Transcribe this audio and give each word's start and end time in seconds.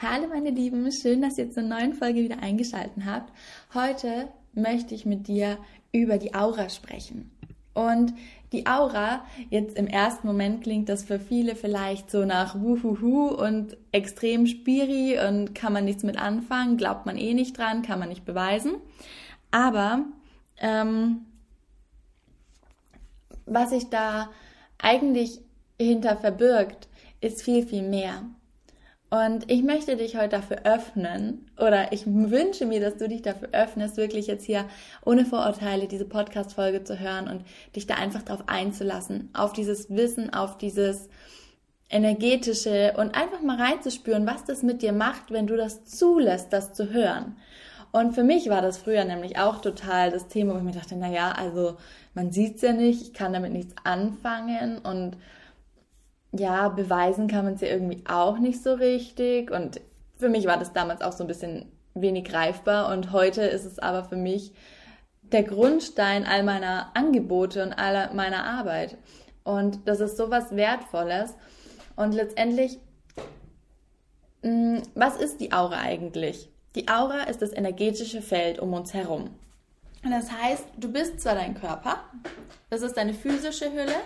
Hallo 0.00 0.28
meine 0.28 0.50
Lieben, 0.50 0.88
schön, 0.92 1.22
dass 1.22 1.38
ihr 1.38 1.50
zur 1.50 1.64
neuen 1.64 1.92
Folge 1.92 2.22
wieder 2.22 2.40
eingeschaltet 2.40 3.04
habt. 3.04 3.32
Heute 3.74 4.28
möchte 4.52 4.94
ich 4.94 5.06
mit 5.06 5.26
dir 5.26 5.58
über 5.90 6.18
die 6.18 6.36
Aura 6.36 6.68
sprechen. 6.68 7.32
Und 7.74 8.14
die 8.52 8.68
Aura, 8.68 9.24
jetzt 9.50 9.76
im 9.76 9.88
ersten 9.88 10.28
Moment 10.28 10.62
klingt 10.62 10.88
das 10.88 11.02
für 11.02 11.18
viele 11.18 11.56
vielleicht 11.56 12.12
so 12.12 12.24
nach 12.24 12.60
Wuhuhu 12.60 13.30
und 13.30 13.76
extrem 13.90 14.46
spiri 14.46 15.18
und 15.18 15.56
kann 15.56 15.72
man 15.72 15.84
nichts 15.84 16.04
mit 16.04 16.16
anfangen, 16.16 16.76
glaubt 16.76 17.04
man 17.04 17.16
eh 17.16 17.34
nicht 17.34 17.58
dran, 17.58 17.82
kann 17.82 17.98
man 17.98 18.08
nicht 18.08 18.24
beweisen. 18.24 18.74
Aber 19.50 20.04
ähm, 20.58 21.26
was 23.46 23.70
sich 23.70 23.90
da 23.90 24.30
eigentlich 24.80 25.40
hinter 25.76 26.16
verbirgt, 26.16 26.86
ist 27.20 27.42
viel, 27.42 27.66
viel 27.66 27.82
mehr. 27.82 28.22
Und 29.10 29.50
ich 29.50 29.62
möchte 29.62 29.96
dich 29.96 30.16
heute 30.16 30.28
dafür 30.28 30.58
öffnen 30.64 31.50
oder 31.56 31.92
ich 31.92 32.06
wünsche 32.06 32.66
mir, 32.66 32.80
dass 32.80 32.98
du 32.98 33.08
dich 33.08 33.22
dafür 33.22 33.48
öffnest, 33.52 33.96
wirklich 33.96 34.26
jetzt 34.26 34.44
hier 34.44 34.66
ohne 35.04 35.24
Vorurteile 35.24 35.88
diese 35.88 36.04
Podcast-Folge 36.04 36.84
zu 36.84 37.00
hören 37.00 37.26
und 37.26 37.42
dich 37.74 37.86
da 37.86 37.94
einfach 37.94 38.22
drauf 38.22 38.44
einzulassen, 38.48 39.30
auf 39.32 39.54
dieses 39.54 39.88
Wissen, 39.88 40.34
auf 40.34 40.58
dieses 40.58 41.08
energetische 41.88 42.94
und 42.98 43.14
einfach 43.14 43.40
mal 43.40 43.56
reinzuspüren, 43.56 44.26
was 44.26 44.44
das 44.44 44.62
mit 44.62 44.82
dir 44.82 44.92
macht, 44.92 45.30
wenn 45.30 45.46
du 45.46 45.56
das 45.56 45.86
zulässt, 45.86 46.52
das 46.52 46.74
zu 46.74 46.90
hören. 46.90 47.36
Und 47.92 48.12
für 48.12 48.24
mich 48.24 48.50
war 48.50 48.60
das 48.60 48.76
früher 48.76 49.06
nämlich 49.06 49.38
auch 49.38 49.62
total 49.62 50.10
das 50.10 50.28
Thema, 50.28 50.52
wo 50.52 50.58
ich 50.58 50.64
mir 50.64 50.72
dachte, 50.72 50.96
na 50.96 51.10
ja, 51.10 51.32
also 51.32 51.78
man 52.12 52.30
sieht's 52.30 52.60
ja 52.60 52.74
nicht, 52.74 53.00
ich 53.00 53.14
kann 53.14 53.32
damit 53.32 53.52
nichts 53.52 53.74
anfangen 53.84 54.76
und 54.76 55.16
ja, 56.32 56.68
beweisen 56.68 57.28
kann 57.28 57.44
man 57.44 57.54
es 57.54 57.60
ja 57.60 57.68
irgendwie 57.68 58.04
auch 58.06 58.38
nicht 58.38 58.62
so 58.62 58.74
richtig. 58.74 59.50
Und 59.50 59.80
für 60.16 60.28
mich 60.28 60.46
war 60.46 60.58
das 60.58 60.72
damals 60.72 61.00
auch 61.00 61.12
so 61.12 61.24
ein 61.24 61.28
bisschen 61.28 61.72
wenig 61.94 62.24
greifbar. 62.24 62.92
Und 62.92 63.12
heute 63.12 63.42
ist 63.42 63.64
es 63.64 63.78
aber 63.78 64.04
für 64.04 64.16
mich 64.16 64.52
der 65.22 65.42
Grundstein 65.42 66.26
all 66.26 66.42
meiner 66.42 66.90
Angebote 66.94 67.62
und 67.62 67.72
aller 67.72 68.12
meiner 68.14 68.44
Arbeit. 68.44 68.96
Und 69.44 69.86
das 69.86 70.00
ist 70.00 70.16
so 70.16 70.30
was 70.30 70.54
Wertvolles. 70.54 71.34
Und 71.96 72.12
letztendlich, 72.12 72.78
mm, 74.42 74.78
was 74.94 75.16
ist 75.16 75.40
die 75.40 75.52
Aura 75.52 75.80
eigentlich? 75.80 76.50
Die 76.74 76.88
Aura 76.88 77.24
ist 77.24 77.42
das 77.42 77.52
energetische 77.52 78.22
Feld 78.22 78.58
um 78.58 78.72
uns 78.72 78.94
herum. 78.94 79.30
Und 80.04 80.10
das 80.10 80.30
heißt, 80.30 80.64
du 80.76 80.92
bist 80.92 81.20
zwar 81.20 81.34
dein 81.34 81.54
Körper, 81.54 81.98
das 82.70 82.82
ist 82.82 82.96
deine 82.96 83.14
physische 83.14 83.72
Hülle, 83.72 83.96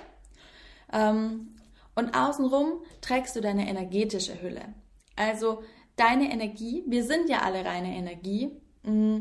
ähm, 0.93 1.49
und 1.94 2.14
außenrum 2.16 2.82
trägst 3.00 3.36
du 3.36 3.41
deine 3.41 3.69
energetische 3.69 4.41
Hülle. 4.41 4.75
Also 5.16 5.62
deine 5.97 6.32
Energie, 6.32 6.84
wir 6.86 7.04
sind 7.04 7.28
ja 7.28 7.41
alle 7.41 7.64
reine 7.64 7.94
Energie 7.94 8.50
mm, 8.82 9.19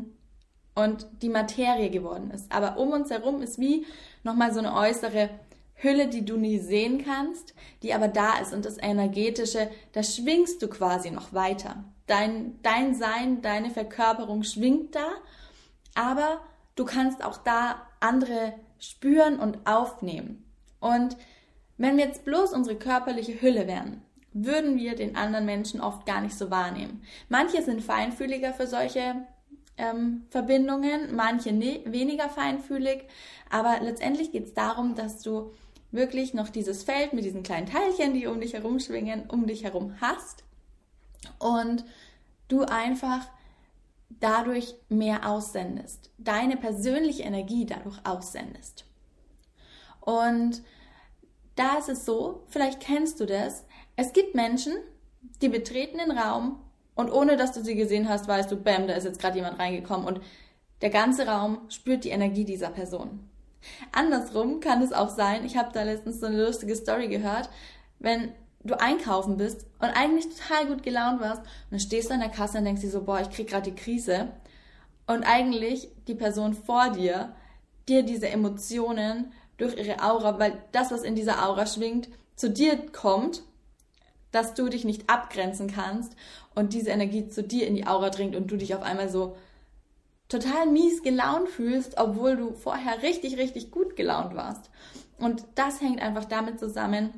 und 0.74 1.06
die 1.20 1.28
Materie 1.28 1.90
geworden 1.90 2.30
ist. 2.30 2.50
Aber 2.50 2.78
um 2.78 2.92
uns 2.92 3.10
herum 3.10 3.42
ist 3.42 3.58
wie 3.58 3.86
nochmal 4.22 4.52
so 4.52 4.60
eine 4.60 4.74
äußere 4.74 5.28
Hülle, 5.74 6.08
die 6.08 6.24
du 6.24 6.36
nie 6.36 6.58
sehen 6.58 7.04
kannst, 7.04 7.54
die 7.82 7.92
aber 7.92 8.08
da 8.08 8.38
ist 8.38 8.54
und 8.54 8.64
das 8.64 8.78
Energetische, 8.78 9.70
da 9.92 10.02
schwingst 10.02 10.62
du 10.62 10.68
quasi 10.68 11.10
noch 11.10 11.32
weiter. 11.32 11.84
Dein, 12.06 12.58
dein 12.62 12.94
Sein, 12.94 13.42
deine 13.42 13.70
Verkörperung 13.70 14.44
schwingt 14.44 14.94
da, 14.94 15.08
aber 15.94 16.40
du 16.76 16.84
kannst 16.84 17.24
auch 17.24 17.36
da 17.36 17.86
andere 18.00 18.54
spüren 18.78 19.38
und 19.38 19.66
aufnehmen. 19.66 20.44
Und 20.80 21.16
wenn 21.82 21.96
wir 21.96 22.06
jetzt 22.06 22.24
bloß 22.24 22.52
unsere 22.52 22.76
körperliche 22.76 23.42
Hülle 23.42 23.66
wären, 23.66 24.02
würden 24.32 24.76
wir 24.76 24.94
den 24.94 25.16
anderen 25.16 25.44
Menschen 25.44 25.80
oft 25.80 26.06
gar 26.06 26.20
nicht 26.20 26.38
so 26.38 26.48
wahrnehmen. 26.48 27.02
Manche 27.28 27.60
sind 27.60 27.82
feinfühliger 27.82 28.54
für 28.54 28.68
solche 28.68 29.26
ähm, 29.76 30.24
Verbindungen, 30.30 31.14
manche 31.16 31.52
ne 31.52 31.80
weniger 31.84 32.28
feinfühlig, 32.28 33.04
aber 33.50 33.80
letztendlich 33.80 34.30
geht 34.30 34.46
es 34.46 34.54
darum, 34.54 34.94
dass 34.94 35.22
du 35.22 35.52
wirklich 35.90 36.34
noch 36.34 36.50
dieses 36.50 36.84
Feld 36.84 37.14
mit 37.14 37.24
diesen 37.24 37.42
kleinen 37.42 37.66
Teilchen, 37.66 38.14
die 38.14 38.28
um 38.28 38.40
dich 38.40 38.54
herum 38.54 38.78
schwingen, 38.78 39.28
um 39.28 39.46
dich 39.46 39.64
herum 39.64 39.96
hast 40.00 40.44
und 41.40 41.84
du 42.46 42.62
einfach 42.62 43.26
dadurch 44.08 44.76
mehr 44.88 45.28
aussendest, 45.28 46.10
deine 46.18 46.56
persönliche 46.56 47.24
Energie 47.24 47.66
dadurch 47.66 47.98
aussendest. 48.04 48.84
Und 50.00 50.62
da 51.54 51.78
ist 51.78 51.88
es 51.88 52.04
so, 52.04 52.44
vielleicht 52.48 52.80
kennst 52.80 53.20
du 53.20 53.26
das, 53.26 53.64
es 53.96 54.12
gibt 54.12 54.34
Menschen, 54.34 54.72
die 55.40 55.48
betreten 55.48 55.98
den 55.98 56.16
Raum 56.16 56.60
und 56.94 57.10
ohne 57.10 57.36
dass 57.36 57.52
du 57.52 57.62
sie 57.62 57.74
gesehen 57.74 58.08
hast, 58.08 58.28
weißt 58.28 58.50
du, 58.50 58.56
bam, 58.56 58.86
da 58.86 58.94
ist 58.94 59.04
jetzt 59.04 59.20
gerade 59.20 59.36
jemand 59.36 59.58
reingekommen 59.58 60.06
und 60.06 60.20
der 60.80 60.90
ganze 60.90 61.26
Raum 61.26 61.58
spürt 61.68 62.04
die 62.04 62.10
Energie 62.10 62.44
dieser 62.44 62.70
Person. 62.70 63.28
Andersrum 63.92 64.60
kann 64.60 64.82
es 64.82 64.92
auch 64.92 65.10
sein, 65.10 65.44
ich 65.44 65.56
habe 65.56 65.70
da 65.72 65.82
letztens 65.82 66.20
so 66.20 66.26
eine 66.26 66.44
lustige 66.44 66.74
Story 66.74 67.08
gehört, 67.08 67.48
wenn 67.98 68.32
du 68.64 68.80
einkaufen 68.80 69.36
bist 69.36 69.66
und 69.78 69.88
eigentlich 69.88 70.28
total 70.28 70.66
gut 70.66 70.82
gelaunt 70.82 71.20
warst 71.20 71.40
und 71.40 71.72
dann 71.72 71.80
stehst 71.80 72.10
du 72.10 72.14
an 72.14 72.20
der 72.20 72.28
Kasse 72.28 72.58
und 72.58 72.64
denkst 72.64 72.82
dir 72.82 72.90
so, 72.90 73.04
boah, 73.04 73.20
ich 73.20 73.30
krieg 73.30 73.48
gerade 73.48 73.70
die 73.70 73.76
Krise 73.76 74.28
und 75.06 75.24
eigentlich 75.24 75.88
die 76.06 76.14
Person 76.14 76.54
vor 76.54 76.90
dir 76.90 77.34
dir 77.88 78.02
diese 78.02 78.28
Emotionen 78.28 79.32
durch 79.62 79.76
ihre 79.76 80.02
Aura, 80.02 80.38
weil 80.38 80.62
das, 80.72 80.90
was 80.90 81.02
in 81.02 81.14
dieser 81.14 81.48
Aura 81.48 81.66
schwingt, 81.66 82.08
zu 82.36 82.50
dir 82.50 82.76
kommt, 82.90 83.42
dass 84.32 84.54
du 84.54 84.68
dich 84.68 84.84
nicht 84.84 85.08
abgrenzen 85.08 85.68
kannst 85.68 86.16
und 86.54 86.72
diese 86.72 86.90
Energie 86.90 87.28
zu 87.28 87.42
dir 87.42 87.66
in 87.66 87.76
die 87.76 87.86
Aura 87.86 88.10
dringt 88.10 88.34
und 88.34 88.50
du 88.50 88.56
dich 88.56 88.74
auf 88.74 88.82
einmal 88.82 89.08
so 89.08 89.36
total 90.28 90.66
mies 90.66 91.02
gelaunt 91.02 91.48
fühlst, 91.48 91.98
obwohl 91.98 92.36
du 92.36 92.54
vorher 92.54 93.02
richtig, 93.02 93.36
richtig 93.36 93.70
gut 93.70 93.96
gelaunt 93.96 94.34
warst. 94.34 94.70
Und 95.18 95.44
das 95.54 95.80
hängt 95.80 96.00
einfach 96.02 96.24
damit 96.24 96.58
zusammen, 96.58 97.10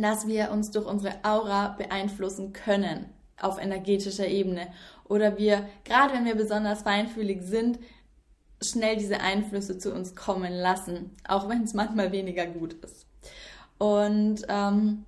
dass 0.00 0.26
wir 0.26 0.50
uns 0.50 0.70
durch 0.70 0.86
unsere 0.86 1.14
Aura 1.24 1.68
beeinflussen 1.78 2.52
können 2.52 3.06
auf 3.40 3.58
energetischer 3.60 4.28
Ebene. 4.28 4.68
Oder 5.04 5.38
wir, 5.38 5.68
gerade 5.84 6.14
wenn 6.14 6.24
wir 6.24 6.34
besonders 6.34 6.82
feinfühlig 6.82 7.42
sind, 7.42 7.78
schnell 8.62 8.96
diese 8.96 9.20
Einflüsse 9.20 9.78
zu 9.78 9.92
uns 9.92 10.14
kommen 10.14 10.52
lassen, 10.52 11.14
auch 11.26 11.48
wenn 11.48 11.62
es 11.62 11.74
manchmal 11.74 12.12
weniger 12.12 12.46
gut 12.46 12.74
ist. 12.84 13.06
Und 13.78 14.42
ähm, 14.48 15.04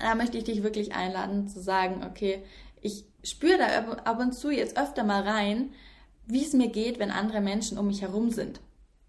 da 0.00 0.14
möchte 0.14 0.38
ich 0.38 0.44
dich 0.44 0.62
wirklich 0.62 0.94
einladen 0.94 1.48
zu 1.48 1.60
sagen, 1.60 2.04
okay, 2.04 2.42
ich 2.80 3.04
spüre 3.22 3.58
da 3.58 3.66
ab 4.04 4.20
und 4.20 4.32
zu 4.32 4.50
jetzt 4.50 4.78
öfter 4.78 5.04
mal 5.04 5.22
rein, 5.22 5.72
wie 6.26 6.44
es 6.44 6.52
mir 6.52 6.68
geht, 6.68 6.98
wenn 6.98 7.10
andere 7.10 7.40
Menschen 7.40 7.78
um 7.78 7.88
mich 7.88 8.02
herum 8.02 8.30
sind 8.30 8.60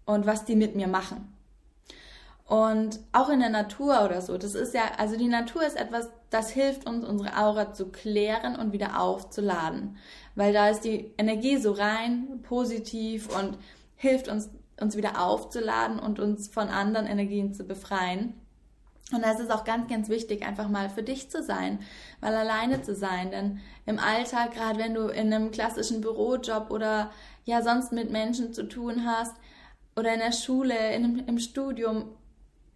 und 0.04 0.26
was 0.26 0.44
die 0.44 0.56
mit 0.56 0.74
mir 0.74 0.88
machen. 0.88 1.32
Und 2.46 2.98
auch 3.12 3.28
in 3.28 3.40
der 3.40 3.50
Natur 3.50 4.04
oder 4.04 4.20
so, 4.20 4.36
das 4.36 4.54
ist 4.54 4.74
ja, 4.74 4.82
also 4.96 5.16
die 5.16 5.28
Natur 5.28 5.64
ist 5.64 5.76
etwas, 5.76 6.08
das 6.30 6.50
hilft 6.50 6.88
uns, 6.88 7.04
unsere 7.04 7.36
Aura 7.36 7.72
zu 7.72 7.86
klären 7.86 8.56
und 8.56 8.72
wieder 8.72 9.00
aufzuladen. 9.00 9.96
Weil 10.34 10.52
da 10.52 10.68
ist 10.68 10.84
die 10.84 11.12
Energie 11.18 11.56
so 11.56 11.72
rein, 11.72 12.40
positiv 12.42 13.28
und 13.36 13.58
hilft 13.96 14.28
uns 14.28 14.48
uns 14.80 14.96
wieder 14.96 15.22
aufzuladen 15.22 15.98
und 15.98 16.18
uns 16.18 16.48
von 16.48 16.68
anderen 16.68 17.06
Energien 17.06 17.54
zu 17.54 17.64
befreien. 17.64 18.34
Und 19.12 19.22
da 19.22 19.32
ist 19.32 19.40
es 19.40 19.50
auch 19.50 19.64
ganz, 19.64 19.88
ganz 19.88 20.08
wichtig, 20.08 20.46
einfach 20.46 20.68
mal 20.68 20.88
für 20.88 21.02
dich 21.02 21.30
zu 21.30 21.42
sein, 21.42 21.80
mal 22.20 22.34
alleine 22.34 22.82
zu 22.82 22.94
sein. 22.94 23.30
Denn 23.30 23.60
im 23.84 23.98
Alltag, 23.98 24.52
gerade 24.52 24.78
wenn 24.78 24.94
du 24.94 25.08
in 25.08 25.32
einem 25.32 25.50
klassischen 25.50 26.00
Bürojob 26.00 26.70
oder 26.70 27.10
ja 27.44 27.62
sonst 27.62 27.92
mit 27.92 28.10
Menschen 28.10 28.52
zu 28.52 28.68
tun 28.68 29.04
hast 29.04 29.34
oder 29.96 30.14
in 30.14 30.20
der 30.20 30.32
Schule, 30.32 30.94
in, 30.94 31.26
im 31.26 31.38
Studium, 31.38 32.04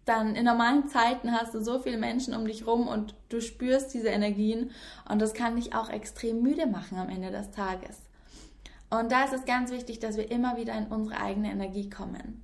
dann 0.05 0.35
in 0.35 0.45
normalen 0.45 0.87
Zeiten 0.87 1.31
hast 1.31 1.53
du 1.53 1.63
so 1.63 1.79
viele 1.79 1.97
Menschen 1.97 2.35
um 2.35 2.45
dich 2.45 2.67
rum 2.67 2.87
und 2.87 3.15
du 3.29 3.41
spürst 3.41 3.93
diese 3.93 4.09
Energien 4.09 4.71
und 5.09 5.19
das 5.19 5.33
kann 5.33 5.55
dich 5.55 5.73
auch 5.73 5.89
extrem 5.89 6.41
müde 6.41 6.67
machen 6.67 6.97
am 6.97 7.09
Ende 7.09 7.31
des 7.31 7.51
Tages. 7.51 8.01
Und 8.91 9.11
da 9.11 9.23
ist 9.25 9.33
es 9.33 9.45
ganz 9.45 9.71
wichtig, 9.71 9.99
dass 9.99 10.15
wir 10.15 10.29
immer 10.29 10.57
wieder 10.57 10.77
in 10.77 10.87
unsere 10.87 11.19
eigene 11.19 11.51
Energie 11.51 11.89
kommen. 11.89 12.43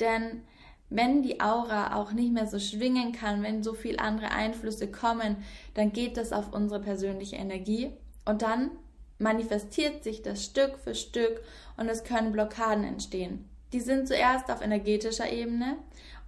Denn 0.00 0.42
wenn 0.90 1.22
die 1.22 1.40
Aura 1.40 1.96
auch 1.96 2.12
nicht 2.12 2.32
mehr 2.32 2.46
so 2.46 2.58
schwingen 2.58 3.12
kann, 3.12 3.42
wenn 3.42 3.62
so 3.62 3.74
viele 3.74 3.98
andere 3.98 4.30
Einflüsse 4.30 4.90
kommen, 4.90 5.36
dann 5.74 5.92
geht 5.92 6.16
das 6.16 6.32
auf 6.32 6.52
unsere 6.52 6.80
persönliche 6.80 7.36
Energie 7.36 7.90
und 8.24 8.42
dann 8.42 8.70
manifestiert 9.18 10.04
sich 10.04 10.22
das 10.22 10.44
Stück 10.44 10.78
für 10.78 10.94
Stück 10.94 11.42
und 11.76 11.88
es 11.88 12.04
können 12.04 12.32
Blockaden 12.32 12.84
entstehen. 12.84 13.48
Die 13.72 13.80
sind 13.80 14.08
zuerst 14.08 14.50
auf 14.50 14.62
energetischer 14.62 15.30
Ebene 15.30 15.76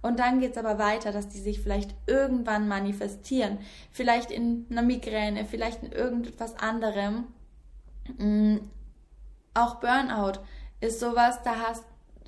und 0.01 0.19
dann 0.19 0.39
geht 0.39 0.51
es 0.51 0.57
aber 0.57 0.79
weiter, 0.79 1.11
dass 1.11 1.29
die 1.29 1.39
sich 1.39 1.61
vielleicht 1.61 1.93
irgendwann 2.07 2.67
manifestieren. 2.67 3.59
Vielleicht 3.91 4.31
in 4.31 4.65
einer 4.69 4.81
Migräne, 4.81 5.45
vielleicht 5.45 5.83
in 5.83 5.91
irgendetwas 5.91 6.57
anderem. 6.57 7.25
Mm, 8.17 8.57
auch 9.53 9.75
Burnout 9.75 10.39
ist 10.79 10.99
sowas, 10.99 11.43
da 11.43 11.67
hast, 11.67 11.83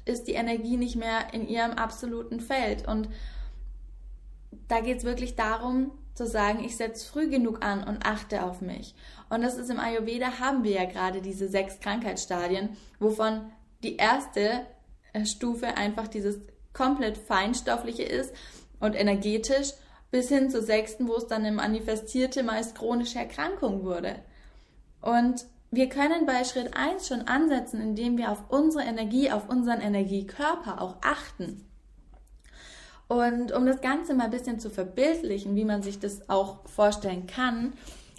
ist 0.05 0.27
die 0.27 0.33
Energie 0.33 0.77
nicht 0.77 0.95
mehr 0.95 1.33
in 1.33 1.47
ihrem 1.47 1.71
absoluten 1.71 2.39
Feld. 2.39 2.87
Und 2.87 3.09
da 4.67 4.81
geht 4.81 4.99
es 4.99 5.03
wirklich 5.03 5.35
darum, 5.35 5.91
zu 6.13 6.27
sagen, 6.27 6.63
ich 6.63 6.77
setze 6.77 7.07
früh 7.07 7.27
genug 7.27 7.65
an 7.65 7.83
und 7.83 8.05
achte 8.05 8.43
auf 8.43 8.61
mich. 8.61 8.93
Und 9.29 9.41
das 9.41 9.57
ist 9.57 9.71
im 9.71 9.79
Ayurveda 9.79 10.39
haben 10.39 10.63
wir 10.63 10.71
ja 10.71 10.85
gerade 10.85 11.23
diese 11.23 11.47
sechs 11.47 11.79
Krankheitsstadien, 11.79 12.77
wovon 12.99 13.51
die 13.81 13.97
erste 13.97 14.67
äh, 15.13 15.25
Stufe 15.25 15.75
einfach 15.75 16.07
dieses 16.07 16.39
komplett 16.73 17.17
feinstoffliche 17.17 18.03
ist 18.03 18.33
und 18.79 18.95
energetisch, 18.95 19.73
bis 20.11 20.29
hin 20.29 20.49
zur 20.49 20.61
sechsten, 20.61 21.07
wo 21.07 21.15
es 21.15 21.27
dann 21.27 21.43
eine 21.43 21.55
manifestierte, 21.55 22.43
meist 22.43 22.75
chronische 22.75 23.17
Erkrankung 23.17 23.83
wurde. 23.83 24.15
Und 25.01 25.45
wir 25.71 25.89
können 25.89 26.27
bei 26.27 26.43
Schritt 26.43 26.75
1 26.77 27.07
schon 27.07 27.21
ansetzen, 27.21 27.81
indem 27.81 28.17
wir 28.17 28.31
auf 28.31 28.43
unsere 28.49 28.83
Energie, 28.83 29.31
auf 29.31 29.49
unseren 29.49 29.81
Energiekörper 29.81 30.81
auch 30.81 30.97
achten. 31.01 31.67
Und 33.07 33.51
um 33.51 33.65
das 33.65 33.81
Ganze 33.81 34.13
mal 34.13 34.25
ein 34.25 34.31
bisschen 34.31 34.59
zu 34.59 34.69
verbildlichen, 34.69 35.55
wie 35.55 35.65
man 35.65 35.81
sich 35.81 35.99
das 35.99 36.29
auch 36.29 36.67
vorstellen 36.67 37.25
kann, 37.25 37.73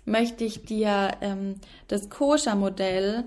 möchte 0.04 0.44
ich 0.44 0.64
dir 0.64 1.12
ähm, 1.20 1.60
das 1.88 2.10
Koscher-Modell 2.10 3.24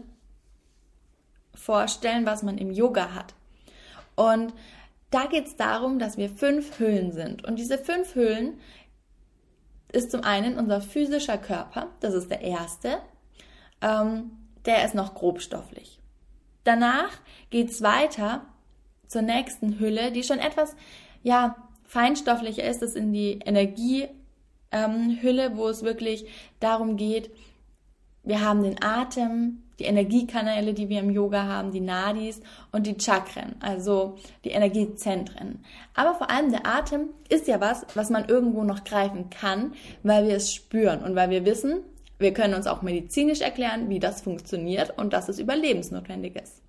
vorstellen, 1.56 2.26
was 2.26 2.44
man 2.44 2.58
im 2.58 2.72
Yoga 2.72 3.14
hat. 3.14 3.34
Und 4.16 4.54
da 5.10 5.26
geht 5.26 5.48
es 5.48 5.56
darum, 5.56 6.00
dass 6.00 6.18
wir 6.18 6.30
fünf 6.30 6.80
Hüllen 6.80 7.12
sind. 7.12 7.46
Und 7.46 7.58
diese 7.58 7.78
fünf 7.78 8.16
Hüllen 8.16 8.60
ist 9.92 10.12
zum 10.12 10.24
einen 10.24 10.58
unser 10.58 10.82
physischer 10.82 11.38
Körper, 11.38 11.88
das 12.02 12.14
ist 12.14 12.30
der 12.30 12.42
erste 12.42 13.00
ähm, 13.82 14.32
der 14.66 14.86
ist 14.86 14.96
noch 14.96 15.16
grobstofflich. 15.16 16.00
Danach 16.64 17.12
geht 17.50 17.70
es 17.70 17.82
weiter 17.82 18.46
zur 19.08 19.22
nächsten 19.22 19.80
Hülle, 19.80 20.12
die 20.12 20.24
schon 20.24 20.40
etwas 20.40 20.76
ja, 21.24 21.56
feinstofflicher 21.86 22.64
ist. 22.64 22.82
Das 22.82 22.92
ist 22.92 22.98
in 22.98 23.14
die 23.14 23.40
Energiehülle, 23.46 24.10
ähm, 24.72 25.58
wo 25.58 25.70
es 25.70 25.84
wirklich 25.84 26.26
darum 26.60 26.98
geht, 26.98 27.32
wir 28.24 28.42
haben 28.42 28.64
den 28.64 28.84
Atem, 28.84 29.64
die 29.80 29.86
Energiekanäle, 29.86 30.74
die 30.74 30.90
wir 30.90 31.00
im 31.00 31.12
Yoga 31.12 31.44
haben, 31.44 31.72
die 31.72 31.82
Nadis 31.82 32.42
und 32.72 32.88
die 32.88 32.96
Chakren, 33.00 33.56
also 33.60 34.18
die 34.44 34.50
Energiezentren. 34.50 35.64
Aber 35.94 36.16
vor 36.16 36.30
allem 36.30 36.52
der 36.52 36.66
Atem 36.66 37.10
ist 37.30 37.48
ja 37.48 37.62
was, 37.62 37.86
was 37.94 38.10
man 38.10 38.28
irgendwo 38.28 38.64
noch 38.64 38.84
greifen 38.84 39.30
kann, 39.30 39.74
weil 40.04 40.28
wir 40.28 40.36
es 40.36 40.54
spüren 40.54 41.04
und 41.04 41.16
weil 41.16 41.30
wir 41.30 41.46
wissen, 41.46 41.82
wir 42.20 42.34
können 42.34 42.56
uns 42.56 42.66
auch 42.66 42.82
medizinisch 42.82 43.42
erklären, 43.42 43.90
wie 43.90 44.00
das 44.00 44.22
funktioniert 44.22 44.98
und 44.98 45.14
dass 45.14 45.30
es 45.30 45.40
überlebensnotwendig 45.40 46.36
ist. 46.36 46.62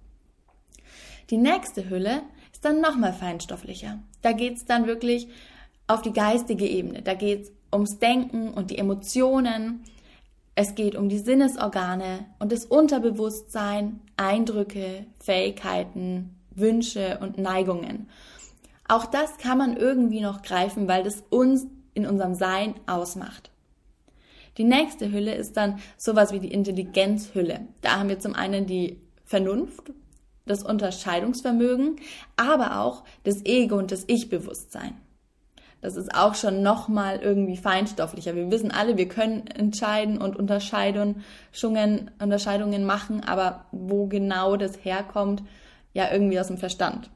Die 1.31 1.39
nächste 1.39 1.89
Hülle 1.89 2.23
ist 2.53 2.65
dann 2.65 2.81
nochmal 2.81 3.13
feinstofflicher. 3.13 3.99
Da 4.23 4.33
geht 4.33 4.57
es 4.57 4.67
dann 4.67 4.87
wirklich 4.87 5.29
auf 5.87 6.03
die 6.03 6.13
geistige 6.13 6.67
Ebene. 6.67 7.03
Da 7.03 7.15
geht 7.15 7.45
es 7.45 7.53
ums 7.73 7.99
Denken 7.99 8.51
und 8.51 8.71
die 8.71 8.79
Emotionen. 8.79 9.85
Es 10.61 10.75
geht 10.75 10.97
um 10.97 11.09
die 11.09 11.21
Sinnesorgane 11.21 12.27
und 12.41 12.51
das 12.51 12.65
Unterbewusstsein, 12.65 14.01
Eindrücke, 14.17 15.07
Fähigkeiten, 15.21 16.35
Wünsche 16.51 17.19
und 17.21 17.39
Neigungen. 17.39 18.09
Auch 18.89 19.07
das 19.07 19.39
kann 19.39 19.59
man 19.59 19.77
irgendwie 19.77 20.21
noch 20.21 20.43
greifen, 20.43 20.89
weil 20.89 21.05
das 21.05 21.23
uns 21.31 21.69
in 21.95 22.07
unserem 22.09 22.35
Sein 22.35 22.75
ausmacht. 22.89 23.53
Die 24.57 24.65
nächste 24.65 25.13
Hülle 25.13 25.33
ist 25.37 25.57
dann 25.57 25.79
sowas 25.97 26.33
wie 26.33 26.41
die 26.41 26.51
Intelligenzhülle. 26.51 27.61
Da 27.81 28.01
haben 28.01 28.09
wir 28.09 28.19
zum 28.19 28.35
einen 28.35 28.67
die 28.67 28.99
Vernunft, 29.25 29.93
das 30.45 30.65
Unterscheidungsvermögen, 30.65 32.01
aber 32.35 32.81
auch 32.81 33.05
das 33.23 33.45
Ego 33.45 33.77
und 33.77 33.93
das 33.93 34.03
Ich-Bewusstsein. 34.09 34.97
Das 35.81 35.97
ist 35.97 36.15
auch 36.15 36.35
schon 36.35 36.63
nochmal 36.63 37.21
irgendwie 37.21 37.57
feinstofflicher. 37.57 38.35
Wir 38.35 38.51
wissen 38.51 38.73
alle, 38.73 38.97
wir 38.97 39.09
können 39.09 39.47
entscheiden 39.47 40.19
und 40.19 40.37
Unterscheidungen, 40.37 41.23
Unterscheidungen 42.21 42.85
machen, 42.85 43.23
aber 43.25 43.67
wo 43.71 44.07
genau 44.07 44.57
das 44.57 44.85
herkommt, 44.85 45.43
ja 45.93 46.11
irgendwie 46.11 46.41
aus 46.41 46.49
dem 46.49 46.59
Verstand. 46.59 47.11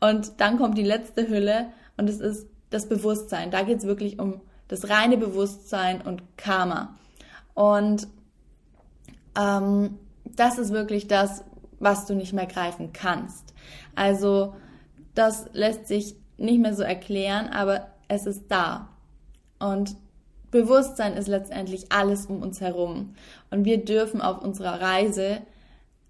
Und 0.00 0.40
dann 0.40 0.58
kommt 0.58 0.76
die 0.76 0.82
letzte 0.82 1.28
Hülle 1.28 1.68
und 1.96 2.10
es 2.10 2.20
ist 2.20 2.48
das 2.70 2.88
Bewusstsein. 2.88 3.50
Da 3.50 3.62
geht 3.62 3.78
es 3.78 3.86
wirklich 3.86 4.18
um 4.18 4.40
das 4.68 4.88
reine 4.88 5.16
Bewusstsein 5.16 6.00
und 6.00 6.36
Karma. 6.36 6.96
Und 7.54 8.08
ähm, 9.38 9.98
das 10.24 10.58
ist 10.58 10.72
wirklich 10.72 11.06
das, 11.06 11.44
was 11.78 12.06
du 12.06 12.14
nicht 12.14 12.32
mehr 12.32 12.46
greifen 12.46 12.92
kannst. 12.92 13.54
Also 13.94 14.56
das 15.14 15.46
lässt 15.52 15.86
sich 15.86 16.16
nicht 16.38 16.60
mehr 16.60 16.74
so 16.74 16.82
erklären, 16.82 17.48
aber 17.48 17.88
es 18.08 18.26
ist 18.26 18.44
da. 18.48 18.88
Und 19.58 19.96
Bewusstsein 20.50 21.14
ist 21.14 21.28
letztendlich 21.28 21.92
alles 21.92 22.26
um 22.26 22.42
uns 22.42 22.60
herum. 22.60 23.14
Und 23.50 23.64
wir 23.64 23.84
dürfen 23.84 24.20
auf 24.20 24.42
unserer 24.42 24.80
Reise, 24.80 25.42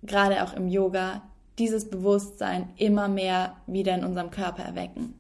gerade 0.03 0.45
auch 0.45 0.53
im 0.53 0.69
Yoga, 0.69 1.23
dieses 1.59 1.89
Bewusstsein 1.89 2.69
immer 2.77 3.09
mehr 3.09 3.57
wieder 3.67 3.95
in 3.95 4.05
unserem 4.05 4.31
Körper 4.31 4.63
erwecken. 4.63 5.15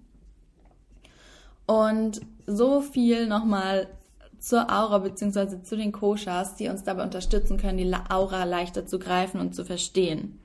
Und 1.67 2.21
so 2.47 2.81
viel 2.81 3.27
nochmal 3.27 3.89
zur 4.39 4.71
Aura 4.71 4.99
bzw. 4.99 5.63
zu 5.63 5.77
den 5.77 5.93
Koshas, 5.93 6.55
die 6.55 6.69
uns 6.69 6.85
dabei 6.85 7.03
unterstützen 7.03 7.57
können, 7.57 7.79
die 7.79 7.93
Aura 8.09 8.45
leichter 8.45 8.87
zu 8.87 8.99
greifen 8.99 9.41
und 9.41 9.55
zu 9.55 9.65
verstehen. 9.65 10.39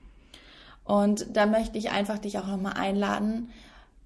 Und 0.83 1.27
da 1.35 1.45
möchte 1.45 1.77
ich 1.77 1.91
einfach 1.91 2.17
dich 2.17 2.39
auch 2.39 2.47
nochmal 2.47 2.73
einladen. 2.73 3.49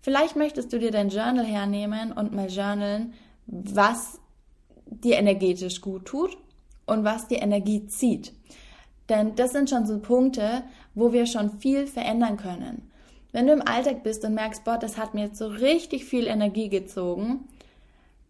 Vielleicht 0.05 0.35
möchtest 0.35 0.71
du 0.71 0.77
dir 0.77 0.91
dein 0.91 1.09
Journal 1.09 1.47
hernehmen 1.47 2.11
und 2.11 2.31
mal 2.31 2.47
journalen, 2.47 3.15
was 3.47 4.19
dir 4.85 5.17
energetisch 5.17 5.81
gut 5.81 6.05
tut 6.05 6.37
und 6.85 7.03
was 7.03 7.27
dir 7.27 7.41
Energie 7.41 7.87
zieht. 7.87 8.31
Denn 9.09 9.35
das 9.35 9.51
sind 9.51 9.67
schon 9.67 9.87
so 9.87 9.97
Punkte, 9.97 10.61
wo 10.93 11.11
wir 11.11 11.25
schon 11.25 11.57
viel 11.57 11.87
verändern 11.87 12.37
können. 12.37 12.91
Wenn 13.31 13.47
du 13.47 13.53
im 13.53 13.67
Alltag 13.67 14.03
bist 14.03 14.23
und 14.23 14.35
merkst, 14.35 14.63
boah, 14.63 14.77
das 14.77 14.99
hat 14.99 15.15
mir 15.15 15.23
jetzt 15.23 15.39
so 15.39 15.47
richtig 15.47 16.05
viel 16.05 16.27
Energie 16.27 16.69
gezogen, 16.69 17.47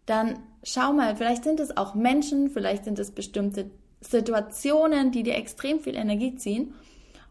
dann 0.06 0.38
schau 0.62 0.94
mal, 0.94 1.14
vielleicht 1.14 1.44
sind 1.44 1.60
es 1.60 1.76
auch 1.76 1.94
Menschen, 1.94 2.48
vielleicht 2.48 2.86
sind 2.86 2.98
es 2.98 3.10
bestimmte 3.10 3.70
Situationen, 4.00 5.10
die 5.10 5.24
dir 5.24 5.34
extrem 5.34 5.80
viel 5.80 5.96
Energie 5.96 6.36
ziehen. 6.36 6.72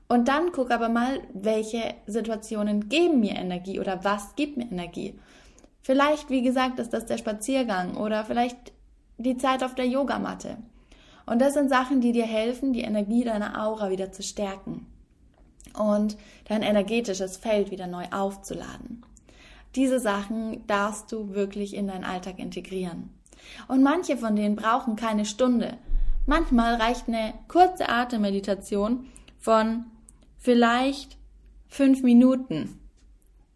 Und 0.08 0.28
dann 0.28 0.52
guck 0.52 0.72
aber 0.72 0.90
mal, 0.90 1.22
welche 1.34 1.96
Situationen 2.06 2.90
geben 2.90 3.22
mir 3.22 3.36
Energie 3.36 3.80
oder 3.80 4.04
was 4.04 4.36
gibt 4.36 4.58
mir 4.58 4.72
Energie. 4.72 5.20
Vielleicht, 5.82 6.30
wie 6.30 6.42
gesagt, 6.42 6.80
ist 6.80 6.94
das 6.94 7.06
der 7.06 7.18
Spaziergang 7.18 7.96
oder 7.98 8.24
vielleicht 8.24 8.74
die 9.18 9.38
Zeit 9.38 9.64
auf 9.64 9.76
der 9.76 9.88
Yogamatte. 9.88 10.58
Und 11.26 11.40
das 11.42 11.54
sind 11.54 11.70
Sachen, 11.70 12.02
die 12.02 12.12
dir 12.12 12.26
helfen, 12.26 12.74
die 12.74 12.82
Energie 12.82 13.24
deiner 13.24 13.64
Aura 13.66 13.90
wieder 13.90 14.12
zu 14.12 14.22
stärken 14.22 14.86
und 15.78 16.18
dein 16.46 16.62
energetisches 16.62 17.38
Feld 17.38 17.72
wieder 17.72 17.88
neu 17.88 18.06
aufzuladen. 18.12 19.04
Diese 19.76 20.00
Sachen 20.00 20.66
darfst 20.68 21.12
du 21.12 21.34
wirklich 21.34 21.76
in 21.76 21.88
deinen 21.88 22.04
Alltag 22.04 22.40
integrieren. 22.40 23.10
Und 23.68 23.84
manche 23.84 24.18
von 24.18 24.36
denen 24.36 24.56
brauchen 24.56 24.96
keine 24.96 25.26
Stunde. 25.26 25.78
Manchmal 26.26 26.76
reicht 26.76 27.08
eine 27.08 27.34
kurze 27.48 27.90
Atemmeditation 27.90 29.08
von 29.38 29.86
vielleicht 30.46 31.18
fünf 31.68 32.04
Minuten 32.04 32.80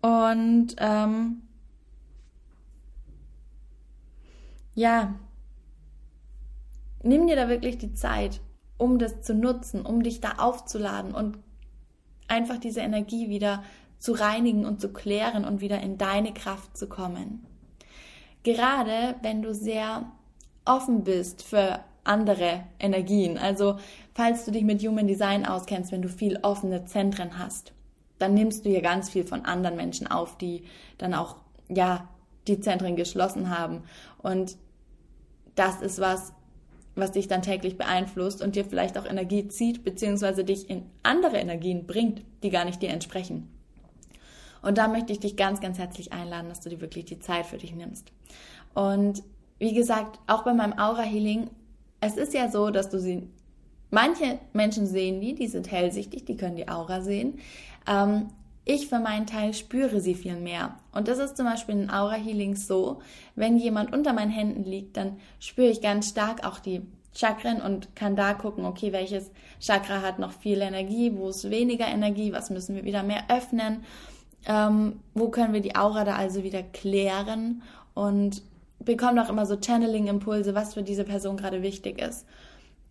Und 0.01 0.75
ähm, 0.79 1.43
ja, 4.74 5.13
nimm 7.03 7.27
dir 7.27 7.36
da 7.36 7.48
wirklich 7.48 7.77
die 7.77 7.93
Zeit, 7.93 8.41
um 8.77 8.98
das 8.98 9.22
zu 9.22 9.36
nutzen, 9.36 9.86
um 9.86 10.01
dich 10.01 10.19
da 10.19 10.34
aufzuladen 10.39 11.13
und 11.13 11.38
einfach 12.27 12.58
diese 12.58 12.81
Energie 12.81 13.29
wieder 13.29 13.63
zu 14.00 14.13
reinigen 14.13 14.65
und 14.65 14.81
zu 14.81 14.91
klären 14.91 15.46
und 15.46 15.62
wieder 15.62 15.81
in 15.81 15.98
deine 15.98 16.34
Kraft 16.34 16.75
zu 16.75 16.89
kommen. 16.89 17.46
Gerade 18.43 19.15
wenn 19.22 19.41
du 19.43 19.53
sehr 19.53 20.12
offen 20.65 21.03
bist 21.03 21.43
für 21.43 21.84
andere 22.10 22.63
Energien, 22.80 23.38
also 23.38 23.78
falls 24.13 24.44
du 24.46 24.51
dich 24.51 24.63
mit 24.63 24.82
Human 24.82 25.08
Design 25.08 25.46
auskennst, 25.46 25.92
wenn 25.92 26.01
du 26.01 26.10
viel 26.10 26.39
offene 26.42 26.86
Zentren 26.86 27.38
hast, 27.38 27.72
dann 28.18 28.34
nimmst 28.34 28.66
du 28.66 28.70
hier 28.70 28.82
ganz 28.82 29.10
viel 29.10 29.24
von 29.24 29.46
anderen 29.46 29.78
Menschen 29.78 30.08
auf, 30.08 30.38
die 30.38 30.63
dann 30.98 31.13
auch, 31.13 31.38
ja, 31.70 32.10
die 32.48 32.60
Zentren 32.60 32.96
geschlossen 32.96 33.58
haben. 33.58 33.84
Und 34.18 34.58
das 35.56 35.82
ist 35.82 36.00
was, 36.00 36.34
was 36.96 37.12
dich 37.12 37.28
dann 37.28 37.44
täglich 37.44 37.78
beeinflusst 37.78 38.42
und 38.42 38.56
dir 38.56 38.66
vielleicht 38.66 38.98
auch 38.98 39.06
Energie 39.06 39.48
zieht, 39.48 39.84
beziehungsweise 39.84 40.44
dich 40.44 40.70
in 40.70 40.84
andere 41.04 41.38
Energien 41.38 41.86
bringt, 41.86 42.24
die 42.44 42.50
gar 42.50 42.66
nicht 42.66 42.82
dir 42.82 42.89
entsprechen. 42.89 43.50
Und 44.62 44.78
da 44.78 44.88
möchte 44.88 45.13
ich 45.13 45.20
dich 45.20 45.38
ganz, 45.38 45.62
ganz 45.62 45.78
herzlich 45.78 46.12
einladen, 46.12 46.50
dass 46.50 46.60
du 46.60 46.70
dir 46.70 46.82
wirklich 46.82 47.06
die 47.06 47.20
Zeit 47.20 47.46
für 47.46 47.58
dich 47.58 47.74
nimmst. 47.74 48.12
Und 48.74 49.24
wie 49.60 49.74
gesagt, 49.74 50.20
auch 50.28 50.44
bei 50.44 50.54
meinem 50.54 50.78
Aura 50.78 51.04
Healing, 51.04 51.50
es 52.01 52.18
ist 52.18 52.34
ja 52.34 52.50
so, 52.50 52.70
dass 52.70 52.89
du 52.89 53.00
sie, 53.00 53.27
manche 53.91 54.39
Menschen 54.53 54.88
sehen 54.88 55.22
die, 55.22 55.36
die 55.36 55.48
sind 55.48 55.72
hellsichtig, 55.72 56.25
die 56.25 56.38
können 56.38 56.56
die 56.56 56.70
Aura 56.70 57.01
sehen. 57.01 57.39
Ähm, 57.88 58.29
ich 58.65 58.88
für 58.88 59.00
meinen 59.00 59.25
Teil 59.25 59.53
spüre 59.53 60.00
sie 60.00 60.13
viel 60.13 60.36
mehr. 60.36 60.75
Und 60.91 61.08
das 61.08 61.18
ist 61.18 61.38
zum 61.38 61.46
Beispiel 61.46 61.75
in 61.75 61.89
Aura 61.89 62.13
Healing 62.13 62.56
so, 62.56 63.01
wenn 63.36 63.58
jemand 63.58 63.94
unter 63.94 64.13
meinen 64.13 64.32
Händen 64.32 64.63
liegt, 64.63 64.96
dann 64.96 65.18
spüre 65.39 65.70
ich 65.70 65.82
ganz 65.82 66.10
stark 66.10 66.46
auch 66.46 66.60
die 66.60 66.82
Chakren 67.15 67.62
und 67.62 67.96
kann 67.96 68.15
da 68.15 68.34
gucken, 68.34 68.65
okay, 68.65 68.91
welches 68.94 69.32
Chakra 69.60 70.01
hat 70.01 70.20
noch 70.20 70.32
viel 70.32 70.62
Energie, 70.62 71.12
wo 71.15 71.29
ist 71.29 71.50
weniger 71.50 71.88
Energie, 71.88 72.32
was 72.32 72.51
müssen 72.51 72.75
wir 72.75 72.86
wieder 72.86 73.01
mehr 73.01 73.24
öffnen, 73.29 73.84
ähm, 74.46 75.00
wo 75.15 75.29
können 75.29 75.53
wir 75.53 75.62
die 75.62 75.75
Aura 75.75 76.06
da 76.06 76.15
also 76.15 76.44
wieder 76.44 76.62
klären 76.62 77.63
und 77.96 78.44
bekomme 78.80 79.24
auch 79.24 79.30
immer 79.30 79.46
so 79.46 79.58
Channeling-Impulse, 79.58 80.56
was 80.56 80.74
für 80.74 80.84
diese 80.84 81.04
Person 81.04 81.38
gerade 81.38 81.62
wichtig 81.62 82.02
ist. 82.02 82.26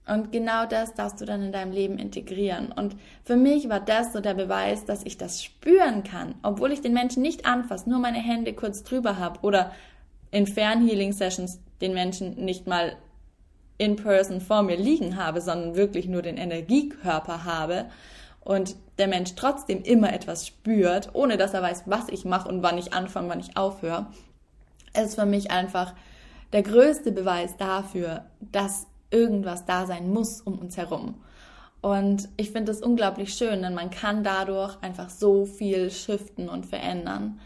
Und 0.07 0.33
genau 0.33 0.65
das 0.65 0.95
darfst 0.95 1.21
du 1.21 1.27
dann 1.27 1.43
in 1.43 1.53
deinem 1.53 1.73
Leben 1.73 1.99
integrieren. 1.99 2.73
Und 2.73 2.97
für 3.25 3.37
mich 3.37 3.69
war 3.69 3.81
das 3.81 4.13
so 4.15 4.21
der 4.21 4.35
Beweis, 4.35 4.87
dass 4.87 5.05
ich 5.05 5.19
das 5.19 5.45
spüren 5.45 6.03
kann, 6.03 6.35
obwohl 6.43 6.73
ich 6.73 6.81
den 6.81 6.95
Menschen 6.95 7.23
nicht 7.23 7.45
anfasse, 7.45 7.91
nur 7.91 7.99
meine 7.99 8.19
Hände 8.19 8.55
kurz 8.55 8.83
drüber 8.83 9.19
habe 9.19 9.41
oder 9.43 9.73
in 10.31 10.47
Fernhealing-Sessions 10.47 11.61
den 11.81 11.93
Menschen 11.93 12.37
nicht 12.37 12.67
mal 12.67 12.97
in 13.77 13.97
person 13.97 14.41
vor 14.41 14.63
mir 14.63 14.77
liegen 14.77 15.17
habe, 15.17 15.41
sondern 15.41 15.77
wirklich 15.77 16.09
nur 16.09 16.23
den 16.23 16.37
Energiekörper 16.37 17.45
habe 17.45 17.87
und 18.41 18.77
der 18.99 19.09
Mensch 19.09 19.35
trotzdem 19.37 19.83
immer 19.83 20.13
etwas 20.13 20.47
spürt, 20.47 21.11
ohne 21.13 21.37
dass 21.37 21.55
er 21.55 21.63
weiß, 21.63 21.85
was 21.87 22.09
ich 22.09 22.25
mache 22.25 22.49
und 22.49 22.63
wann 22.63 22.79
ich 22.79 22.93
anfange, 22.93 23.29
wann 23.29 23.41
ich 23.41 23.57
aufhöre, 23.57 24.07
ist 24.97 25.15
für 25.15 25.27
mich 25.27 25.51
einfach 25.51 25.95
der 26.53 26.63
größte 26.63 27.13
Beweis 27.13 27.57
dafür, 27.57 28.25
dass 28.41 28.87
irgendwas 29.11 29.65
da 29.65 29.87
sein 29.87 30.11
muss 30.11 30.41
um 30.41 30.59
uns 30.59 30.77
herum. 30.77 31.15
Und 31.81 32.29
ich 32.37 32.51
finde 32.51 32.73
das 32.73 32.81
unglaublich 32.81 33.35
schön, 33.35 33.63
denn 33.63 33.75
man 33.75 33.91
kann 33.91 34.25
dadurch 34.25 34.77
einfach 34.83 35.11
so 35.11 35.47
viel 35.47 35.91
shiften 35.91 36.49
und 36.49 36.67
verändern. 36.67 37.41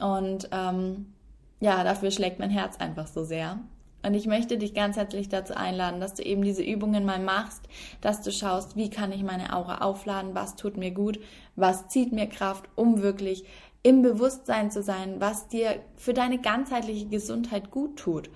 Und 0.00 0.48
ähm, 0.52 1.12
ja, 1.60 1.82
dafür 1.82 2.10
schlägt 2.10 2.38
mein 2.38 2.50
Herz 2.50 2.76
einfach 2.76 3.06
so 3.06 3.24
sehr. 3.24 3.58
Und 4.06 4.14
ich 4.14 4.28
möchte 4.28 4.56
dich 4.56 4.72
ganz 4.72 4.96
herzlich 4.96 5.28
dazu 5.28 5.56
einladen, 5.56 6.00
dass 6.00 6.14
du 6.14 6.22
eben 6.22 6.42
diese 6.42 6.62
Übungen 6.62 7.04
mal 7.04 7.18
machst, 7.18 7.62
dass 8.00 8.22
du 8.22 8.30
schaust, 8.30 8.76
wie 8.76 8.88
kann 8.88 9.10
ich 9.10 9.24
meine 9.24 9.52
Aura 9.52 9.78
aufladen, 9.78 10.34
was 10.34 10.54
tut 10.54 10.76
mir 10.76 10.92
gut, 10.92 11.18
was 11.56 11.88
zieht 11.88 12.12
mir 12.12 12.28
Kraft, 12.28 12.68
um 12.76 13.02
wirklich 13.02 13.44
im 13.82 14.02
Bewusstsein 14.02 14.70
zu 14.70 14.82
sein, 14.82 15.16
was 15.20 15.48
dir 15.48 15.80
für 15.96 16.14
deine 16.14 16.38
ganzheitliche 16.38 17.06
Gesundheit 17.06 17.70
gut 17.70 17.98
tut 17.98 18.30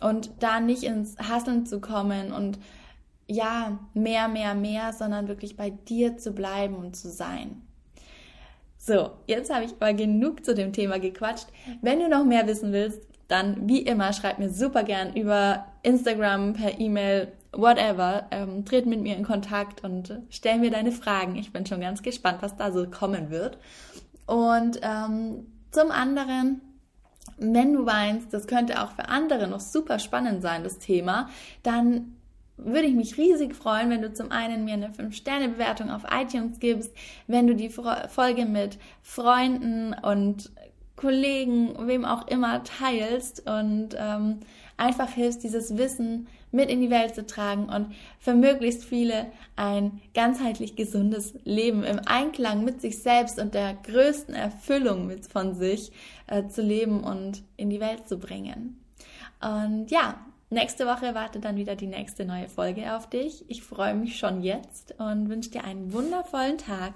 und 0.00 0.30
da 0.40 0.60
nicht 0.60 0.84
ins 0.84 1.16
Hasseln 1.18 1.66
zu 1.66 1.80
kommen 1.80 2.32
und 2.32 2.58
ja, 3.28 3.78
mehr, 3.92 4.28
mehr, 4.28 4.54
mehr, 4.54 4.92
sondern 4.92 5.28
wirklich 5.28 5.56
bei 5.56 5.70
dir 5.70 6.16
zu 6.16 6.32
bleiben 6.32 6.76
und 6.76 6.96
zu 6.96 7.10
sein. 7.10 7.62
So, 8.78 9.10
jetzt 9.26 9.52
habe 9.52 9.64
ich 9.64 9.72
aber 9.72 9.94
genug 9.94 10.44
zu 10.44 10.54
dem 10.54 10.72
Thema 10.72 11.00
gequatscht. 11.00 11.48
Wenn 11.82 11.98
du 11.98 12.08
noch 12.08 12.24
mehr 12.24 12.46
wissen 12.46 12.72
willst, 12.72 13.00
dann 13.26 13.68
wie 13.68 13.80
immer 13.80 14.12
schreib 14.12 14.38
mir 14.38 14.50
super 14.50 14.84
gern 14.84 15.14
über 15.16 15.66
Instagram, 15.82 16.52
per 16.52 16.78
E-Mail, 16.78 17.32
whatever. 17.50 18.26
Ähm, 18.30 18.64
tritt 18.64 18.86
mit 18.86 19.00
mir 19.00 19.16
in 19.16 19.24
Kontakt 19.24 19.82
und 19.82 20.20
stell 20.30 20.58
mir 20.58 20.70
deine 20.70 20.92
Fragen. 20.92 21.34
Ich 21.34 21.52
bin 21.52 21.66
schon 21.66 21.80
ganz 21.80 22.02
gespannt, 22.02 22.38
was 22.42 22.56
da 22.56 22.70
so 22.70 22.88
kommen 22.88 23.30
wird. 23.30 23.58
Und 24.26 24.80
ähm, 24.82 25.46
zum 25.70 25.90
anderen 25.90 26.60
wenn 27.38 27.72
du 27.72 27.82
meinst, 27.82 28.32
das 28.32 28.46
könnte 28.46 28.82
auch 28.82 28.92
für 28.92 29.08
andere 29.08 29.46
noch 29.46 29.60
super 29.60 29.98
spannend 29.98 30.42
sein, 30.42 30.64
das 30.64 30.78
Thema, 30.78 31.28
dann 31.62 32.16
würde 32.56 32.86
ich 32.86 32.94
mich 32.94 33.18
riesig 33.18 33.54
freuen, 33.54 33.90
wenn 33.90 34.00
du 34.00 34.12
zum 34.12 34.32
einen 34.32 34.64
mir 34.64 34.74
eine 34.74 34.88
5-Sterne-Bewertung 34.88 35.90
auf 35.90 36.04
iTunes 36.10 36.58
gibst, 36.58 36.90
wenn 37.26 37.46
du 37.46 37.54
die 37.54 37.68
Folge 37.68 38.46
mit 38.46 38.78
Freunden 39.02 39.92
und 39.92 40.50
Kollegen, 40.96 41.86
wem 41.86 42.04
auch 42.04 42.26
immer 42.26 42.64
teilst 42.64 43.48
und 43.48 43.90
ähm, 43.98 44.40
einfach 44.76 45.10
hilfst, 45.10 45.44
dieses 45.44 45.76
Wissen 45.76 46.26
mit 46.52 46.70
in 46.70 46.80
die 46.80 46.90
Welt 46.90 47.14
zu 47.14 47.26
tragen 47.26 47.68
und 47.68 47.94
für 48.18 48.34
möglichst 48.34 48.84
viele 48.84 49.26
ein 49.56 50.00
ganzheitlich 50.14 50.74
gesundes 50.74 51.34
Leben 51.44 51.84
im 51.84 52.00
Einklang 52.06 52.64
mit 52.64 52.80
sich 52.80 53.02
selbst 53.02 53.38
und 53.38 53.54
der 53.54 53.74
größten 53.74 54.34
Erfüllung 54.34 55.06
mit 55.06 55.26
von 55.26 55.54
sich 55.54 55.92
äh, 56.26 56.46
zu 56.48 56.62
leben 56.62 57.04
und 57.04 57.42
in 57.56 57.70
die 57.70 57.80
Welt 57.80 58.08
zu 58.08 58.18
bringen. 58.18 58.82
Und 59.40 59.90
ja, 59.90 60.18
nächste 60.50 60.86
Woche 60.86 61.14
wartet 61.14 61.44
dann 61.44 61.56
wieder 61.56 61.76
die 61.76 61.86
nächste 61.86 62.24
neue 62.24 62.48
Folge 62.48 62.96
auf 62.96 63.08
dich. 63.08 63.44
Ich 63.48 63.62
freue 63.62 63.94
mich 63.94 64.18
schon 64.18 64.42
jetzt 64.42 64.94
und 64.98 65.28
wünsche 65.28 65.50
dir 65.50 65.64
einen 65.64 65.92
wundervollen 65.92 66.58
Tag. 66.58 66.94